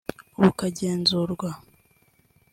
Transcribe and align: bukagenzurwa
bukagenzurwa 0.41 1.49